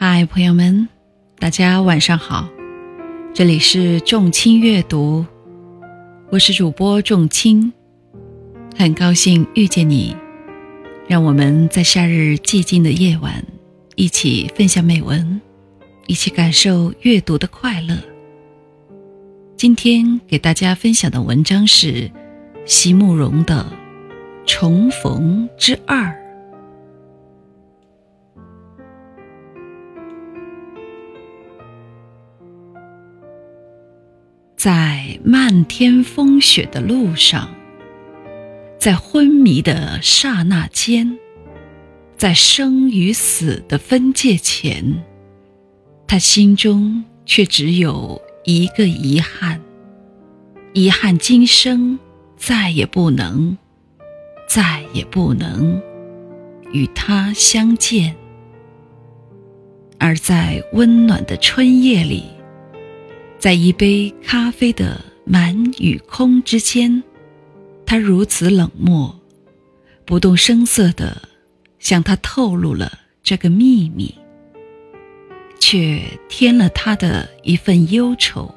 [0.00, 0.88] 嗨，朋友们，
[1.40, 2.48] 大家晚上好，
[3.34, 5.26] 这里是众卿阅读，
[6.30, 7.72] 我是主播众卿，
[8.76, 10.14] 很高兴遇见你，
[11.08, 13.44] 让我们在夏日寂静的夜晚，
[13.96, 15.40] 一起分享美文，
[16.06, 17.96] 一起感受阅读的快乐。
[19.56, 22.08] 今天给大家分享的文章是
[22.64, 23.66] 席慕容的
[24.48, 26.04] 《重逢之二》。
[34.58, 37.54] 在漫天风雪的路上，
[38.76, 41.16] 在昏迷的刹那间，
[42.16, 45.04] 在生与死的分界前，
[46.08, 49.60] 他心中却只有一个遗憾：
[50.72, 51.96] 遗憾今生
[52.36, 53.56] 再也不能，
[54.48, 55.80] 再也不能
[56.72, 58.12] 与他相见。
[59.98, 62.24] 而在温暖的春夜里。
[63.38, 67.02] 在一杯咖啡的满与空之间，
[67.86, 69.14] 他如此冷漠，
[70.04, 71.22] 不动声色地
[71.78, 74.12] 向他透露了这个秘密，
[75.60, 78.52] 却添了他的一份忧愁。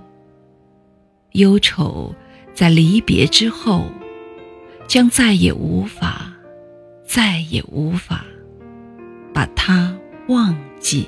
[1.33, 2.13] 忧愁
[2.53, 3.85] 在离别之后，
[4.87, 6.33] 将再也无法，
[7.05, 8.25] 再也无法
[9.31, 9.95] 把他
[10.27, 11.07] 忘记。